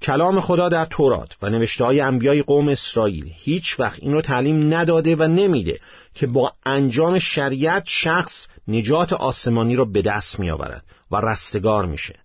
کلام 0.01 0.39
خدا 0.39 0.69
در 0.69 0.85
تورات 0.85 1.37
و 1.41 1.49
نوشته 1.49 1.85
های 1.85 1.99
انبیای 1.99 2.41
قوم 2.41 2.67
اسرائیل 2.67 3.31
هیچ 3.35 3.79
وقت 3.79 3.99
این 4.03 4.21
تعلیم 4.21 4.73
نداده 4.73 5.15
و 5.15 5.23
نمیده 5.23 5.79
که 6.13 6.27
با 6.27 6.53
انجام 6.65 7.19
شریعت 7.19 7.83
شخص 7.85 8.47
نجات 8.67 9.13
آسمانی 9.13 9.75
رو 9.75 9.85
به 9.85 10.01
دست 10.01 10.39
می 10.39 10.49
آورد 10.49 10.83
و 11.11 11.15
رستگار 11.15 11.85
میشه. 11.85 12.15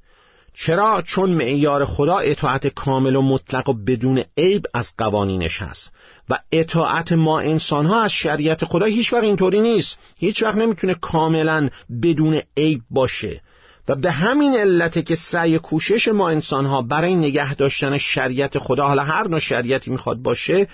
چرا؟ 0.54 1.02
چون 1.02 1.30
معیار 1.30 1.84
خدا 1.84 2.18
اطاعت 2.18 2.66
کامل 2.66 3.16
و 3.16 3.22
مطلق 3.22 3.68
و 3.68 3.72
بدون 3.72 4.24
عیب 4.36 4.66
از 4.74 4.92
قوانینش 4.98 5.62
هست 5.62 5.90
و 6.28 6.38
اطاعت 6.52 7.12
ما 7.12 7.40
انسان 7.40 7.86
ها 7.86 8.02
از 8.02 8.12
شریعت 8.12 8.64
خدا 8.64 8.86
هیچ 8.86 9.12
وقت 9.12 9.22
اینطوری 9.22 9.60
نیست. 9.60 9.98
هیچ 10.16 10.42
وقت 10.42 10.56
نمی‌تونه 10.56 10.94
کاملا 10.94 11.68
بدون 12.02 12.42
عیب 12.56 12.80
باشه. 12.90 13.40
و 13.88 13.94
به 13.94 14.10
همین 14.10 14.54
علته 14.54 15.02
که 15.02 15.14
سعی 15.14 15.58
کوشش 15.58 16.08
ما 16.08 16.30
انسانها 16.30 16.82
برای 16.82 17.14
نگه 17.14 17.54
داشتن 17.54 17.98
شریعت 17.98 18.58
خدا 18.58 18.88
حالا 18.88 19.02
هر 19.02 19.28
نوع 19.28 19.38
شریعتی 19.38 19.90
می‌خواد 19.90 20.18
باشه 20.18 20.68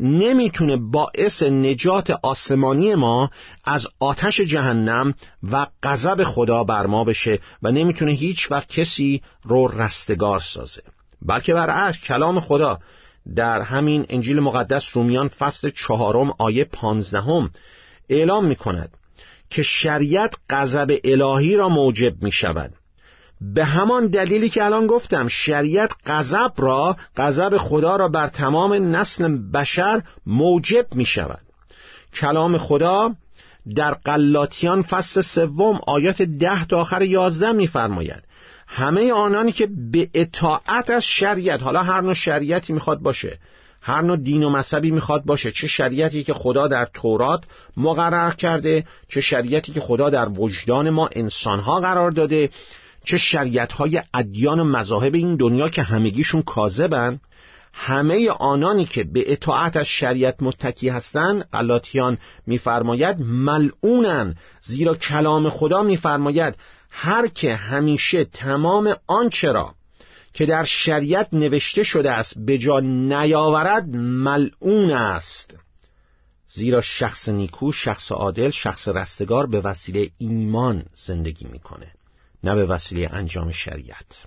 نمی‌تونه 0.00 0.76
باعث 0.76 1.42
نجات 1.42 2.10
آسمانی 2.10 2.94
ما 2.94 3.30
از 3.64 3.86
آتش 4.00 4.40
جهنم 4.40 5.14
و 5.52 5.66
غضب 5.82 6.24
خدا 6.24 6.64
بر 6.64 6.86
ما 6.86 7.04
بشه 7.04 7.38
و 7.62 7.70
نمی‌تونه 7.70 8.12
هیچ 8.12 8.50
وقت 8.52 8.68
کسی 8.68 9.22
رو 9.44 9.68
رستگار 9.68 10.40
سازه. 10.40 10.82
بلکه 11.22 11.54
برعکس 11.54 11.98
کلام 11.98 12.40
خدا 12.40 12.78
در 13.36 13.60
همین 13.60 14.06
انجیل 14.08 14.40
مقدس 14.40 14.96
رومیان 14.96 15.28
فصل 15.28 15.70
چهارم 15.70 16.34
آیه 16.38 16.64
پانزدهم 16.64 17.50
اعلام 18.08 18.44
می 18.44 18.56
کند 18.56 18.90
که 19.50 19.62
شریعت 19.62 20.34
غضب 20.50 20.98
الهی 21.04 21.56
را 21.56 21.68
موجب 21.68 22.22
می 22.22 22.32
شود 22.32 22.72
به 23.40 23.64
همان 23.64 24.06
دلیلی 24.06 24.48
که 24.48 24.64
الان 24.64 24.86
گفتم 24.86 25.28
شریعت 25.28 25.90
غضب 26.06 26.52
را 26.56 26.96
غضب 27.16 27.56
خدا 27.56 27.96
را 27.96 28.08
بر 28.08 28.26
تمام 28.26 28.96
نسل 28.96 29.36
بشر 29.54 30.02
موجب 30.26 30.86
می 30.94 31.04
شود 31.06 31.40
کلام 32.14 32.58
خدا 32.58 33.14
در 33.74 33.90
قلاتیان 33.90 34.82
فصل 34.82 35.20
سوم 35.20 35.80
آیات 35.86 36.22
ده 36.22 36.64
تا 36.64 36.80
آخر 36.80 37.02
یازده 37.02 37.52
میفرماید. 37.52 38.22
همه 38.66 39.12
آنانی 39.12 39.52
که 39.52 39.68
به 39.92 40.10
اطاعت 40.14 40.90
از 40.90 41.04
شریعت 41.04 41.62
حالا 41.62 41.82
هر 41.82 42.00
نوع 42.00 42.14
شریعتی 42.14 42.72
می‌خواد 42.72 42.98
باشه 42.98 43.38
هر 43.80 44.00
نوع 44.00 44.16
دین 44.16 44.44
و 44.44 44.50
مذهبی 44.50 44.90
می‌خواد 44.90 45.24
باشه. 45.24 45.52
چه 45.52 45.66
شریعتی 45.66 46.24
که 46.24 46.34
خدا 46.34 46.68
در 46.68 46.88
تورات 46.94 47.44
مقرر 47.76 48.30
کرده 48.30 48.84
چه 49.08 49.20
شریعتی 49.20 49.72
که 49.72 49.80
خدا 49.80 50.10
در 50.10 50.28
وجدان 50.28 50.90
ما 50.90 51.08
انسانها 51.12 51.80
قرار 51.80 52.10
داده 52.10 52.50
چه 53.04 53.16
شریعت 53.16 53.72
های 53.72 54.02
ادیان 54.14 54.60
و 54.60 54.64
مذاهب 54.64 55.14
این 55.14 55.36
دنیا 55.36 55.68
که 55.68 55.82
همگیشون 55.82 56.42
کاذبن. 56.42 57.20
همه 57.72 58.30
آنانی 58.30 58.84
که 58.84 59.04
به 59.04 59.32
اطاعت 59.32 59.76
از 59.76 59.86
شریعت 59.86 60.42
متکی 60.42 60.88
هستند 60.88 61.48
قلاتیان 61.52 62.18
میفرماید 62.46 63.20
ملعونن. 63.20 64.34
زیرا 64.62 64.94
کلام 64.94 65.48
خدا 65.48 65.82
میفرماید 65.82 66.54
هر 66.90 67.26
که 67.26 67.54
همیشه 67.54 68.24
تمام 68.24 68.96
آنچه 69.06 69.52
را 69.52 69.74
که 70.36 70.46
در 70.46 70.64
شریعت 70.64 71.28
نوشته 71.32 71.82
شده 71.82 72.10
است 72.10 72.38
به 72.38 72.58
جا 72.58 72.80
نیاورد 72.80 73.88
ملعون 73.96 74.90
است. 74.90 75.56
زیرا 76.48 76.80
شخص 76.80 77.28
نیکو 77.28 77.72
شخص 77.72 78.12
عادل 78.12 78.50
شخص 78.50 78.88
رستگار 78.88 79.46
به 79.46 79.60
وسیله 79.60 80.10
ایمان 80.18 80.84
زندگی 80.94 81.46
می‌کنه 81.52 81.92
نه 82.44 82.54
به 82.54 82.66
وسیله 82.66 83.08
انجام 83.12 83.52
شریعت. 83.52 84.26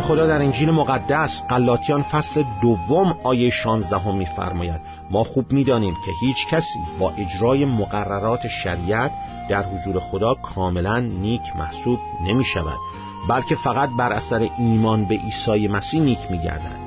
خدا 0.00 0.26
در 0.26 0.42
انجیل 0.42 0.70
مقدس 0.70 1.42
قلاتیان 1.48 2.02
فصل 2.02 2.44
دوم 2.62 3.16
آیه 3.22 3.50
16 3.50 3.98
هم 3.98 4.16
میفرماید 4.16 4.80
ما 5.10 5.24
خوب 5.24 5.52
می‌دانیم 5.52 5.94
که 5.94 6.12
هیچ 6.20 6.46
کسی 6.50 6.78
با 6.98 7.10
اجرای 7.10 7.64
مقررات 7.64 8.46
شریعت 8.46 9.10
در 9.48 9.62
حضور 9.62 10.00
خدا 10.00 10.34
کاملا 10.34 11.00
نیک 11.00 11.56
محسوب 11.58 11.98
نمی 12.26 12.44
شود 12.44 12.78
بلکه 13.28 13.56
فقط 13.56 13.90
بر 13.98 14.12
اثر 14.12 14.48
ایمان 14.58 15.04
به 15.04 15.14
عیسی 15.14 15.68
مسیح 15.68 16.00
نیک 16.00 16.30
می 16.30 16.38
گردن. 16.38 16.78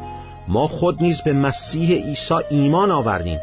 ما 0.47 0.67
خود 0.67 1.04
نیز 1.04 1.21
به 1.21 1.34
مسیح 1.34 1.95
عیسی 1.95 2.34
ایمان 2.49 2.91
آوردیم 2.91 3.39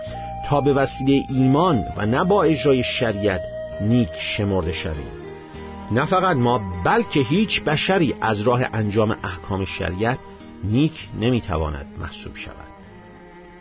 تا 0.48 0.60
به 0.60 0.72
وسیله 0.72 1.24
ایمان 1.28 1.84
و 1.96 2.06
نه 2.06 2.24
با 2.24 2.42
اجرای 2.42 2.82
شریعت 2.82 3.40
نیک 3.80 4.08
شمرده 4.18 4.72
شویم 4.72 5.19
نه 5.92 6.04
فقط 6.04 6.36
ما 6.36 6.82
بلکه 6.84 7.20
هیچ 7.20 7.62
بشری 7.62 8.14
از 8.20 8.40
راه 8.40 8.62
انجام 8.72 9.16
احکام 9.22 9.64
شریعت 9.64 10.18
نیک 10.64 11.08
نمی‌تواند 11.20 11.86
محسوب 11.98 12.36
شود. 12.36 12.68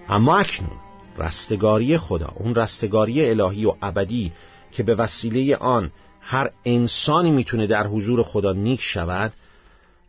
اما 0.10 0.38
اکنون 0.38 0.78
رستگاری 1.18 1.98
خدا 1.98 2.34
اون 2.36 2.56
رستگاری 2.56 3.30
الهی 3.30 3.66
و 3.66 3.74
ابدی 3.82 4.32
که 4.72 4.84
به 4.84 4.96
وسیله 4.96 5.56
آن 5.56 5.92
هر 6.22 6.50
انسانی 6.66 7.32
می‌تونه 7.32 7.68
در 7.68 7.88
حضور 7.88 8.24
خدا 8.24 8.54
نیک 8.54 8.82
شود 8.82 9.34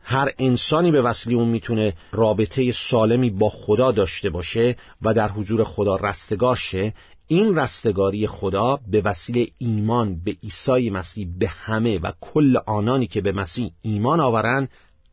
هر 0.05 0.31
انسانی 0.39 0.91
به 0.91 1.03
وسیله 1.03 1.37
اون 1.37 1.49
می‌تونه 1.49 1.93
رابطه 2.13 2.73
سالمی 2.73 3.31
با 3.31 3.49
خدا 3.49 3.93
داشته 3.93 4.31
باشه 4.31 4.77
و 5.03 5.15
در 5.15 5.29
حضور 5.29 5.65
خدا 5.65 5.97
رستگار 5.97 6.57
شه 6.57 6.93
این 7.33 7.59
رستگاری 7.59 8.27
خدا 8.27 8.79
به 8.91 9.01
وسیله 9.01 9.47
ایمان 9.59 10.21
به 10.25 10.37
عیسی 10.43 10.91
مسیح 10.91 11.29
به 11.39 11.49
همه 11.49 11.99
و 11.99 12.13
کل 12.21 12.57
آنانی 12.67 13.07
که 13.07 13.21
به 13.21 13.33
مسیح 13.33 13.71
ایمان 13.83 14.21
آورند 14.21 14.69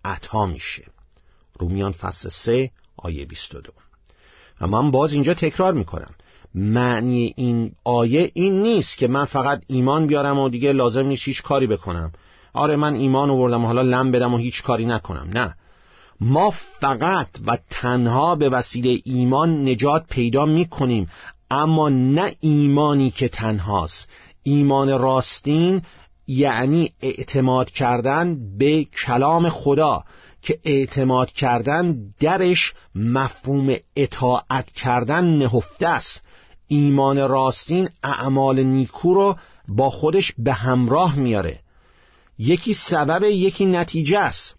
عطا 0.06 0.46
میشه. 0.46 0.84
رومیان 1.60 1.92
فصل 1.92 2.30
3 2.30 2.72
آیه 2.98 3.26
22 3.26 3.72
و 4.62 4.68
من 4.68 4.92
باز 4.92 5.14
اینجا 5.14 5.34
تکرار 5.34 5.74
می‌کنم. 5.74 6.16
معنی 6.56 7.34
این 7.38 7.72
آیه 7.84 8.32
این 8.34 8.62
نیست 8.62 8.98
که 8.98 9.08
من 9.08 9.26
فقط 9.26 9.64
ایمان 9.68 10.08
بیارم 10.08 10.40
و 10.40 10.50
دیگه 10.50 10.72
لازم 10.72 11.06
نیست 11.06 11.24
هیچ 11.26 11.42
کاری 11.42 11.68
بکنم. 11.68 12.12
آره 12.54 12.76
من 12.76 12.96
ایمان 12.96 13.30
آوردم 13.30 13.66
حالا 13.66 13.82
لم 13.82 14.12
بدم 14.12 14.34
و 14.34 14.38
هیچ 14.38 14.64
کاری 14.64 14.86
نکنم. 14.86 15.30
نه. 15.34 15.56
ما 16.20 16.54
فقط 16.80 17.30
و 17.48 17.58
تنها 17.70 18.36
به 18.36 18.50
وسیله 18.50 19.02
ایمان 19.04 19.70
نجات 19.70 20.06
پیدا 20.10 20.46
می‌کنیم. 20.46 21.10
اما 21.52 21.90
نه 21.90 22.36
ایمانی 22.40 23.12
که 23.12 23.30
تنهاست. 23.30 24.08
ایمان 24.44 25.00
راستین 25.00 25.82
یعنی 26.28 26.92
اعتماد 27.02 27.70
کردن 27.70 28.58
به 28.58 28.84
کلام 28.84 29.50
خدا 29.50 30.04
که 30.42 30.60
اعتماد 30.64 31.32
کردن 31.32 31.98
درش 32.20 32.74
مفهوم 32.96 33.76
اطاعت 33.96 34.72
کردن 34.72 35.38
نهفته 35.38 35.88
است. 35.88 36.22
ایمان 36.68 37.30
راستین 37.30 37.90
اعمال 38.04 38.64
نیکو 38.64 39.14
رو 39.14 39.36
با 39.68 39.90
خودش 39.90 40.34
به 40.38 40.54
همراه 40.54 41.16
میاره. 41.16 41.60
یکی 42.40 42.74
سبب 42.74 43.24
یکی 43.24 43.66
نتیجه 43.66 44.20
است. 44.20 44.56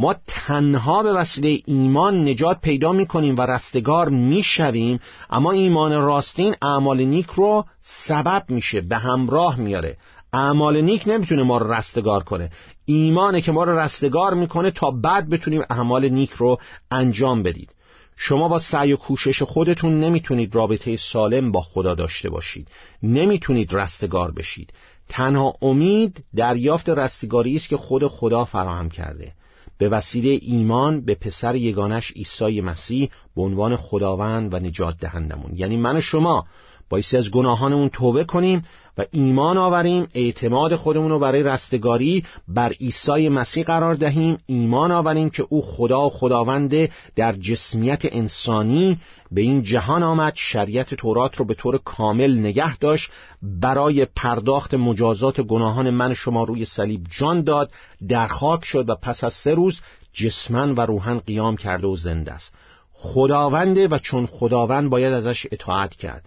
ما 0.00 0.14
تنها 0.26 1.02
به 1.02 1.12
وسیله 1.12 1.62
ایمان 1.66 2.28
نجات 2.28 2.60
پیدا 2.60 2.92
می‌کنیم 2.92 3.36
و 3.36 3.40
رستگار 3.40 4.08
می‌شویم 4.08 5.00
اما 5.30 5.52
ایمان 5.52 5.92
راستین 5.92 6.54
اعمال 6.62 7.04
نیک 7.04 7.26
رو 7.26 7.64
سبب 7.80 8.44
میشه 8.48 8.80
به 8.80 8.96
همراه 8.96 9.56
میاره 9.56 9.96
اعمال 10.32 10.80
نیک 10.80 11.02
نمی‌تونه 11.06 11.42
ما 11.42 11.58
رو 11.58 11.72
رستگار 11.72 12.22
کنه. 12.22 12.50
ایمانه 12.84 13.40
که 13.40 13.52
ما 13.52 13.64
رو 13.64 13.78
رستگار 13.78 14.34
می‌کنه 14.34 14.70
تا 14.70 14.90
بعد 14.90 15.30
بتونیم 15.30 15.62
اعمال 15.70 16.08
نیک 16.08 16.30
رو 16.30 16.58
انجام 16.90 17.42
بدید. 17.42 17.74
شما 18.16 18.48
با 18.48 18.58
سعی 18.58 18.92
و 18.92 18.96
کوشش 18.96 19.42
خودتون 19.42 20.00
نمی‌تونید 20.00 20.54
رابطه 20.54 20.96
سالم 20.96 21.52
با 21.52 21.60
خدا 21.60 21.94
داشته 21.94 22.30
باشید. 22.30 22.68
نمی‌تونید 23.02 23.74
رستگار 23.74 24.30
بشید. 24.30 24.72
تنها 25.08 25.52
امید 25.62 26.24
دریافت 26.36 26.88
رستگاری 26.88 27.56
است 27.56 27.68
که 27.68 27.76
خود 27.76 28.06
خدا 28.06 28.44
فراهم 28.44 28.88
کرده. 28.88 29.32
به 29.78 29.88
وسیله 29.88 30.38
ایمان 30.42 31.00
به 31.00 31.14
پسر 31.14 31.54
یگانش 31.54 32.12
عیسی 32.12 32.60
مسیح 32.60 33.10
به 33.36 33.42
عنوان 33.42 33.76
خداوند 33.76 34.54
و 34.54 34.58
نجات 34.58 34.98
دهندمون. 35.00 35.52
یعنی 35.54 35.76
من 35.76 35.96
و 35.96 36.00
شما 36.00 36.46
بایستی 36.90 37.16
از 37.16 37.30
گناهانمون 37.30 37.88
توبه 37.88 38.24
کنیم 38.24 38.64
و 38.98 39.04
ایمان 39.10 39.58
آوریم 39.58 40.08
اعتماد 40.14 40.76
خودمون 40.76 41.10
رو 41.10 41.18
برای 41.18 41.42
رستگاری 41.42 42.24
بر 42.48 42.72
عیسی 42.72 43.28
مسیح 43.28 43.64
قرار 43.64 43.94
دهیم 43.94 44.38
ایمان 44.46 44.92
آوریم 44.92 45.30
که 45.30 45.46
او 45.48 45.62
خدا 45.62 46.06
و 46.06 46.10
خداونده 46.10 46.90
در 47.16 47.32
جسمیت 47.32 48.02
انسانی 48.04 48.98
به 49.30 49.40
این 49.40 49.62
جهان 49.62 50.02
آمد 50.02 50.32
شریعت 50.36 50.94
تورات 50.94 51.36
رو 51.36 51.44
به 51.44 51.54
طور 51.54 51.78
کامل 51.84 52.38
نگه 52.38 52.76
داشت 52.76 53.10
برای 53.42 54.04
پرداخت 54.04 54.74
مجازات 54.74 55.40
گناهان 55.40 55.90
من 55.90 56.14
شما 56.14 56.44
روی 56.44 56.64
صلیب 56.64 57.06
جان 57.18 57.42
داد 57.42 57.72
در 58.08 58.26
خاک 58.26 58.64
شد 58.64 58.90
و 58.90 58.94
پس 58.94 59.24
از 59.24 59.34
سه 59.34 59.54
روز 59.54 59.80
جسمن 60.12 60.74
و 60.74 60.80
روحن 60.80 61.18
قیام 61.18 61.56
کرده 61.56 61.86
و 61.86 61.96
زنده 61.96 62.32
است. 62.32 62.54
خداونده 62.92 63.88
و 63.88 63.98
چون 63.98 64.26
خداوند 64.26 64.90
باید 64.90 65.12
ازش 65.12 65.46
اطاعت 65.52 65.94
کرد. 65.94 66.24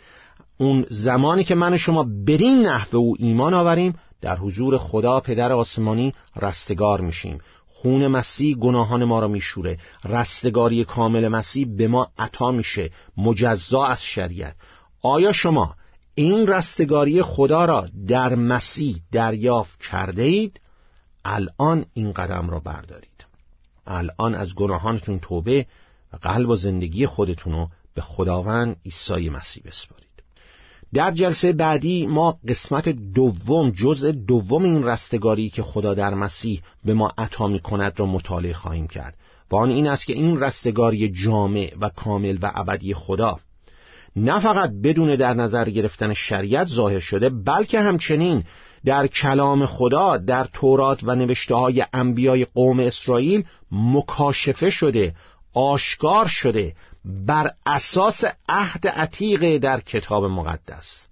اون 0.61 0.85
زمانی 0.89 1.43
که 1.43 1.55
من 1.55 1.77
شما 1.77 2.03
برین 2.27 2.61
نحوه 2.67 2.95
او 2.95 3.15
ایمان 3.19 3.53
آوریم 3.53 3.99
در 4.21 4.37
حضور 4.37 4.77
خدا 4.77 5.19
پدر 5.19 5.51
آسمانی 5.51 6.13
رستگار 6.35 7.01
میشیم. 7.01 7.37
خون 7.67 8.07
مسیح 8.07 8.55
گناهان 8.55 9.03
ما 9.03 9.19
را 9.19 9.27
میشوره. 9.27 9.77
رستگاری 10.05 10.83
کامل 10.83 11.27
مسیح 11.27 11.67
به 11.77 11.87
ما 11.87 12.11
عطا 12.17 12.51
میشه. 12.51 12.89
مجزا 13.17 13.85
از 13.85 14.03
شریعت. 14.03 14.55
آیا 15.01 15.31
شما 15.31 15.75
این 16.15 16.47
رستگاری 16.47 17.21
خدا 17.21 17.65
را 17.65 17.87
در 18.07 18.35
مسیح 18.35 18.97
دریافت 19.11 19.83
کرده 19.83 20.23
اید؟ 20.23 20.61
الان 21.25 21.85
این 21.93 22.11
قدم 22.11 22.49
را 22.49 22.59
بردارید. 22.59 23.25
الان 23.87 24.35
از 24.35 24.55
گناهانتون 24.55 25.19
توبه 25.19 25.65
و 26.13 26.17
قلب 26.17 26.49
و 26.49 26.55
زندگی 26.55 27.05
خودتون 27.05 27.53
رو 27.53 27.69
به 27.93 28.01
خداوند 28.01 28.75
عیسی 28.85 29.29
مسیح 29.29 29.63
بسپارید. 29.65 30.10
در 30.93 31.11
جلسه 31.11 31.53
بعدی 31.53 32.07
ما 32.07 32.39
قسمت 32.47 32.89
دوم 32.89 33.71
جزء 33.71 34.11
دوم 34.11 34.63
این 34.63 34.83
رستگاری 34.83 35.49
که 35.49 35.63
خدا 35.63 35.93
در 35.93 36.13
مسیح 36.13 36.61
به 36.85 36.93
ما 36.93 37.11
عطا 37.17 37.47
می 37.47 37.59
کند 37.59 37.99
را 37.99 38.05
مطالعه 38.05 38.53
خواهیم 38.53 38.87
کرد. 38.87 39.17
و 39.51 39.55
آن 39.55 39.69
این 39.69 39.87
است 39.87 40.05
که 40.05 40.13
این 40.13 40.39
رستگاری 40.39 41.09
جامع 41.09 41.73
و 41.81 41.89
کامل 41.89 42.37
و 42.41 42.51
ابدی 42.55 42.93
خدا 42.93 43.39
نه 44.15 44.39
فقط 44.39 44.71
بدون 44.83 45.15
در 45.15 45.33
نظر 45.33 45.69
گرفتن 45.69 46.13
شریعت 46.13 46.67
ظاهر 46.67 46.99
شده 46.99 47.29
بلکه 47.29 47.79
همچنین 47.79 48.43
در 48.85 49.07
کلام 49.07 49.65
خدا 49.65 50.17
در 50.17 50.47
تورات 50.53 51.03
و 51.03 51.15
نوشته 51.15 51.55
های 51.55 51.85
انبیای 51.93 52.45
قوم 52.45 52.79
اسرائیل 52.79 53.43
مکاشفه 53.71 54.69
شده 54.69 55.15
آشکار 55.53 56.25
شده 56.27 56.73
بر 57.05 57.51
اساس 57.65 58.23
عهد 58.49 58.87
عتیق 58.87 59.57
در 59.57 59.79
کتاب 59.79 60.25
مقدس 60.25 61.07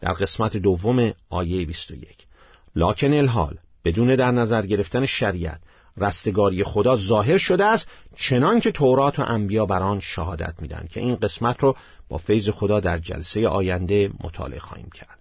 در 0.00 0.12
قسمت 0.12 0.56
دوم 0.56 1.12
آیه 1.30 1.66
21 1.66 2.26
لاکن 2.76 3.12
الحال 3.12 3.58
بدون 3.84 4.16
در 4.16 4.30
نظر 4.30 4.66
گرفتن 4.66 5.06
شریعت 5.06 5.60
رستگاری 5.96 6.64
خدا 6.64 6.96
ظاهر 6.96 7.38
شده 7.38 7.64
است 7.64 7.86
چنان 8.16 8.60
که 8.60 8.72
تورات 8.72 9.18
و 9.18 9.22
انبیا 9.22 9.66
بر 9.66 9.82
آن 9.82 10.00
شهادت 10.00 10.54
میدن 10.58 10.88
که 10.90 11.00
این 11.00 11.16
قسمت 11.16 11.62
رو 11.62 11.76
با 12.08 12.18
فیض 12.18 12.48
خدا 12.48 12.80
در 12.80 12.98
جلسه 12.98 13.48
آینده 13.48 14.10
مطالعه 14.20 14.60
خواهیم 14.60 14.90
کرد. 14.94 15.18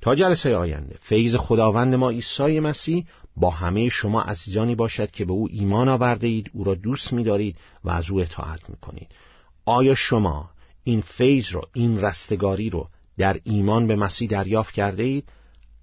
تا 0.00 0.14
جلسه 0.14 0.56
آینده 0.56 0.96
فیض 1.00 1.36
خداوند 1.36 1.94
ما 1.94 2.10
عیسی 2.10 2.60
مسیح 2.60 3.06
با 3.36 3.50
همه 3.50 3.88
شما 3.88 4.22
عزیزانی 4.22 4.74
باشد 4.74 5.10
که 5.10 5.24
به 5.24 5.32
او 5.32 5.48
ایمان 5.50 5.88
آورده 5.88 6.26
اید 6.26 6.50
او 6.54 6.64
را 6.64 6.74
دوست 6.74 7.12
می‌دارید 7.12 7.56
و 7.84 7.90
از 7.90 8.10
او 8.10 8.20
اطاعت 8.20 8.70
می‌کنید. 8.70 9.08
آیا 9.70 9.94
شما 9.94 10.50
این 10.84 11.00
فیض 11.00 11.48
رو 11.48 11.62
این 11.72 12.00
رستگاری 12.00 12.70
رو 12.70 12.88
در 13.18 13.40
ایمان 13.44 13.86
به 13.86 13.96
مسیح 13.96 14.28
دریافت 14.28 14.74
کرده 14.74 15.02
اید؟ 15.02 15.28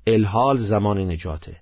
الحال 0.08 0.58
زمان 0.58 0.98
نجاته. 0.98 1.58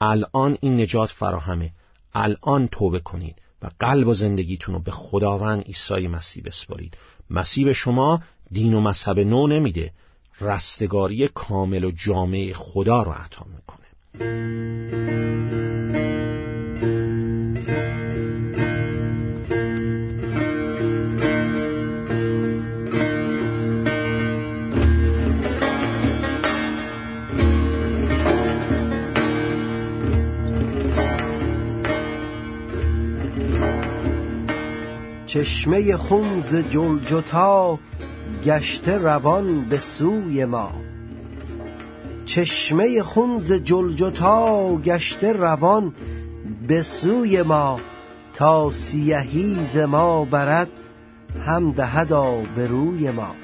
الان 0.00 0.58
این 0.60 0.80
نجات 0.80 1.10
فراهمه. 1.10 1.72
الان 2.14 2.68
توبه 2.68 2.98
کنید 2.98 3.36
و 3.62 3.70
قلب 3.78 4.08
و 4.08 4.14
زندگیتون 4.14 4.74
رو 4.74 4.80
به 4.80 4.90
خداوند 4.90 5.62
عیسی 5.62 6.08
مسیح 6.08 6.42
بسپارید. 6.42 6.96
مسیح 7.30 7.64
به 7.64 7.72
شما 7.72 8.22
دین 8.52 8.74
و 8.74 8.80
مذهب 8.80 9.18
نو 9.18 9.46
نمیده. 9.46 9.92
رستگاری 10.40 11.28
کامل 11.28 11.84
و 11.84 11.90
جامع 11.90 12.52
خدا 12.52 13.02
رو 13.02 13.12
عطا 13.12 13.46
می‌کنه. 13.54 13.80
چشمه 35.32 35.96
خونز 35.96 36.54
جلجتا 36.56 37.78
گشته 38.44 38.98
روان 38.98 39.64
به 39.68 39.78
سوی 39.78 40.44
ما. 40.44 40.72
چشمه 42.24 43.02
خونز 43.02 43.52
جلجتا 43.52 44.76
گشته 44.76 45.32
روان 45.32 45.92
به 46.68 46.82
سوی 46.82 47.42
ما. 47.42 47.80
تا 48.34 48.70
سیهیز 48.70 49.76
ما 49.76 50.24
برد 50.24 50.68
هم 51.46 51.72
دهدا 51.72 52.42
به 52.56 52.66
روی 52.66 53.10
ما. 53.10 53.34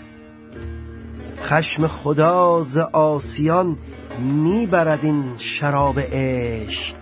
خشم 1.42 1.86
خدا 1.86 2.62
ز 2.62 2.78
آسیان 2.92 3.76
می‌برد 4.18 5.04
این 5.04 5.24
شراب 5.38 6.00
عشق. 6.00 6.96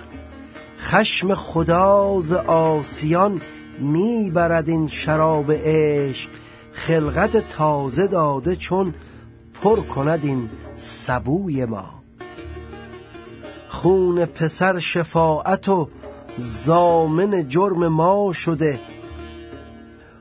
خشم 0.79 1.35
خدا 1.35 2.21
ز 2.21 2.33
آسیان 2.47 3.41
می‌برد 3.79 4.69
این 4.69 4.89
شراب 4.89 5.53
عشق 5.53 6.31
خلقت 6.73 7.49
تازه 7.49 8.07
داده 8.07 8.57
چون 8.57 8.95
پر 9.63 9.81
کند 9.81 10.21
این 10.23 10.51
سبوی 10.77 11.65
ما. 11.65 11.85
خون 13.69 14.25
پسر 14.25 14.79
شفاعت 14.79 15.69
و 15.69 15.89
زامن 16.39 17.49
جرم 17.49 17.89
ما 17.89 18.33
شده. 18.33 18.79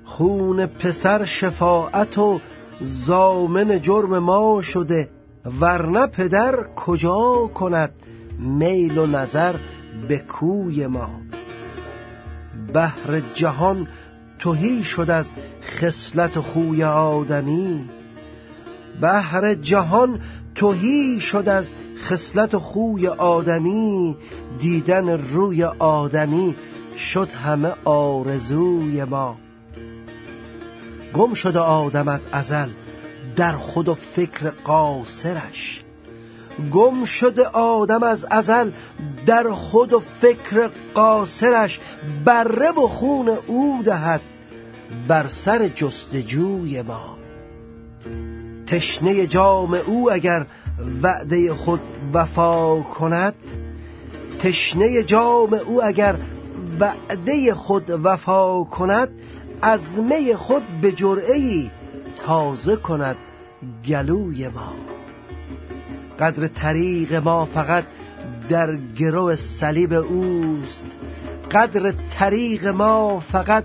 خون 0.04 0.66
پسر 0.66 1.26
شفاعت 1.26 2.18
و 2.18 2.40
زامن 2.82 3.82
جرم 3.82 4.20
ما 4.20 4.62
شده. 4.62 5.10
ورنه 5.62 6.08
پدر 6.08 6.56
کجا 6.76 7.50
کند 7.54 7.92
میل 8.40 8.98
و 8.98 9.06
نظر 9.06 9.56
به 10.08 10.18
کوی 10.18 10.88
ما؟ 10.88 11.10
بحر 12.74 13.22
جهان 13.34 13.88
توهی 14.40 14.84
شد 14.84 15.10
از 15.10 15.32
خصلت 15.62 16.40
خوی 16.40 16.84
آدمی. 16.84 17.90
بحر 19.02 19.54
جهان 19.54 20.20
توهی 20.56 21.20
شد 21.20 21.50
از 21.50 21.74
خصلت 21.98 22.58
خوی 22.58 23.08
آدمی. 23.08 24.18
دیدن 24.60 25.10
روی 25.10 25.64
آدمی 25.80 26.56
شد 26.98 27.30
همه 27.32 27.74
آرزوی 27.86 29.04
ما. 29.04 29.38
گم 31.14 31.34
شد 31.34 31.58
آدم 31.58 32.08
از 32.08 32.26
ازل 32.32 32.70
در 33.36 33.52
خود 33.52 33.90
و 33.90 33.96
فکر 33.96 34.50
قاصرش. 34.50 35.83
گم 36.72 37.06
شده 37.06 37.46
آدم 37.48 38.04
از 38.04 38.26
ازل 38.30 38.72
در 39.26 39.52
خود 39.52 39.94
و 39.94 40.02
فکر 40.22 40.70
قاصرش 40.94 41.80
بره 42.26 42.72
و 42.72 42.88
خون 42.88 43.30
او 43.48 43.82
دهد 43.86 44.22
بر 45.08 45.28
سر 45.28 45.68
جستجوی 45.68 46.82
ما. 46.82 47.18
تشنه 48.68 49.28
جام 49.28 49.74
او 49.74 50.12
اگر 50.12 50.46
وعده 51.02 51.54
خود 51.54 51.82
وفا 52.14 52.82
کند 52.82 53.36
تشنه 54.40 55.04
جام 55.04 55.54
او 55.54 55.84
اگر 55.84 56.16
وعده 56.80 57.54
خود 57.54 57.90
وفا 58.04 58.64
کند 58.64 59.10
از 59.62 60.00
می 60.00 60.36
خود 60.36 60.64
به 60.82 60.92
جرعه 60.92 61.72
تازه 62.26 62.76
کند 62.76 63.16
گلوی 63.88 64.48
ما. 64.48 64.83
قدر 66.24 66.48
طریق 66.48 67.14
ما 67.14 67.46
فقط 67.46 67.84
در 68.50 68.76
گرو 68.76 69.36
صلیب 69.36 69.94
اوست. 69.94 70.98
قدر 71.52 71.92
طریق 71.92 72.68
ما 72.68 73.20
فقط 73.20 73.64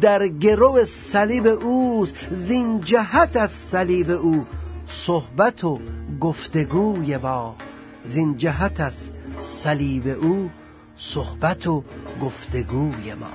در 0.00 0.28
گرو 0.28 0.84
صلیب 0.84 1.46
اوست. 1.46 2.14
زین 2.30 2.80
جهت 2.80 3.36
از 3.36 3.50
صلیب 3.50 4.10
او 4.10 4.46
صحبت 4.88 5.64
و 5.64 5.80
گفتگوی 6.20 7.16
ما. 7.16 7.56
زین 8.04 8.36
جهت 8.36 8.80
از 8.80 9.10
صلیب 9.38 10.06
او 10.22 10.50
صحبت 10.96 11.66
و 11.66 11.84
گفتگوی 12.20 13.14
ما. 13.14 13.30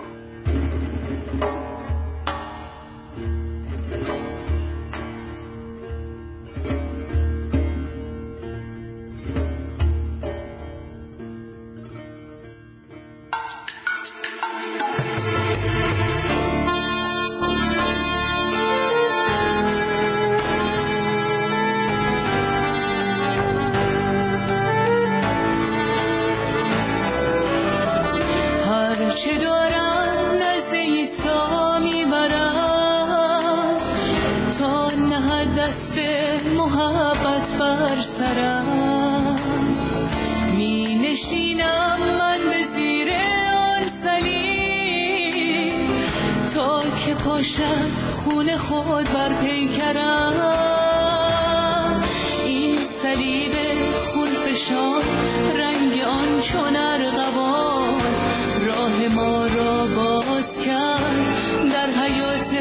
ما 59.07 59.47
را 59.47 59.85
باز 59.95 60.57
کرد. 60.57 61.71
در 61.73 61.89
حیات 61.89 62.53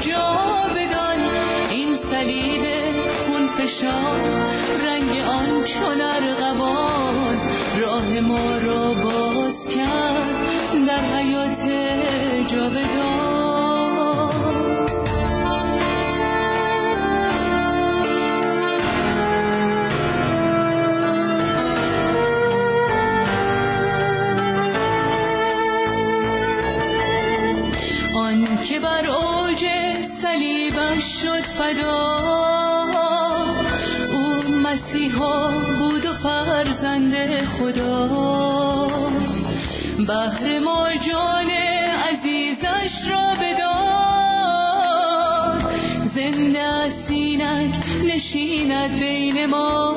جاودان 0.00 1.20
این 1.70 1.96
صلیب 1.96 2.62
خون 3.26 3.46
فشان 3.46 4.20
رنگ 4.86 5.22
آن 5.22 5.64
چون 5.64 6.00
ارغوان 6.00 7.38
راه 7.80 8.20
ما 8.20 8.56
را 8.58 8.94
باز 8.94 9.66
کرد. 9.66 10.86
در 10.86 11.00
حیات 11.00 11.66
جاودان 12.52 13.53
که 28.74 28.80
بر 28.80 29.06
اوج 29.06 29.64
صلیبش 30.22 31.22
شد 31.22 31.40
فدا. 31.40 32.18
او 34.12 34.42
مسیحا 34.62 35.50
بود 35.78 36.06
و 36.06 36.12
فرزند 36.12 37.44
خدا. 37.44 38.08
بهر 39.98 40.58
ما 40.58 40.86
جان 40.96 41.50
عزیزش 42.10 43.08
را 43.10 43.34
بداد 43.42 43.64
زنده 46.14 46.90
سینک 46.90 47.74
نشیند 48.04 49.00
بین 49.00 49.46
ما. 49.46 49.94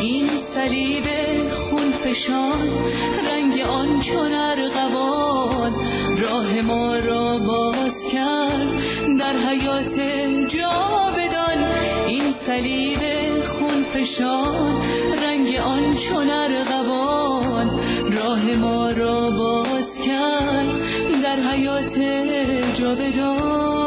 این 0.00 0.28
صلیب 0.54 1.04
خون 1.50 1.90
فشان 1.92 2.68
رنگ 3.26 3.60
آن 3.60 4.00
چون 4.00 4.36
ارغوان 4.36 5.33
راه 6.54 6.62
ما 6.62 6.96
را 6.96 7.38
باز 7.38 8.04
کرد. 8.12 8.68
در 9.18 9.32
حیات 9.32 10.00
جاودان 10.48 11.64
این 12.06 12.32
صلیب 12.46 13.00
خون 13.44 13.82
فشان 13.82 14.82
رنگ 15.22 15.56
آن 15.56 15.94
چون 15.94 16.30
ارغوان 16.30 17.70
راه 18.12 18.44
ما 18.46 18.90
را 18.90 19.30
باز 19.30 19.98
کرد. 20.06 20.66
در 21.22 21.40
حیات 21.40 21.98
جاودان 22.78 23.83